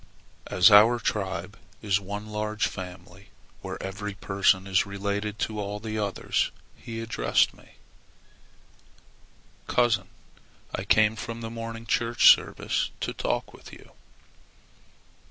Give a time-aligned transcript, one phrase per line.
[0.47, 3.29] As our tribe is one large family,
[3.61, 7.75] where every person is related to all the others, he addressed me:
[9.67, 10.07] "Cousin,
[10.73, 13.91] I came from the morning church service to talk with you."